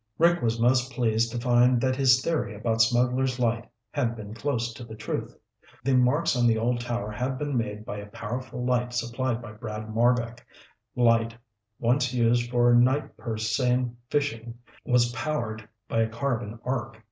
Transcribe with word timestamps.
Rick 0.17 0.41
was 0.41 0.59
most 0.59 0.91
pleased 0.91 1.31
to 1.31 1.37
find 1.39 1.79
that 1.79 1.95
his 1.95 2.23
theory 2.23 2.55
about 2.55 2.81
Smugglers' 2.81 3.39
Light 3.39 3.69
had 3.91 4.15
been 4.15 4.33
close 4.33 4.73
to 4.73 4.83
the 4.83 4.95
truth. 4.95 5.37
The 5.83 5.93
marks 5.93 6.35
on 6.35 6.47
the 6.47 6.57
old 6.57 6.79
tower 6.81 7.11
had 7.11 7.37
been 7.37 7.55
made 7.55 7.85
by 7.85 7.97
a 7.97 8.07
powerful 8.09 8.65
light 8.65 8.93
supplied 8.93 9.43
by 9.43 9.51
Brad 9.51 9.93
Marbek. 9.93 10.43
The 10.95 11.03
light, 11.03 11.35
once 11.77 12.15
used 12.15 12.49
for 12.49 12.73
night 12.73 13.15
purse 13.15 13.55
seine 13.55 13.91
fishing, 14.09 14.55
was 14.83 15.11
powered 15.11 15.69
by 15.87 15.99
a 16.01 16.09
carbon 16.09 16.57
arc. 16.65 16.99